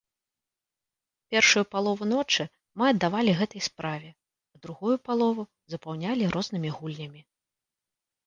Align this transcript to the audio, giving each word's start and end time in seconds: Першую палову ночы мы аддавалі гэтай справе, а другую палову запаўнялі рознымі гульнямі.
Першую 1.33 1.61
палову 1.73 2.03
ночы 2.13 2.43
мы 2.81 2.87
аддавалі 2.93 3.31
гэтай 3.41 3.61
справе, 3.69 4.09
а 4.55 4.61
другую 4.63 4.95
палову 5.09 5.43
запаўнялі 5.75 6.31
рознымі 6.37 6.69
гульнямі. 6.79 7.21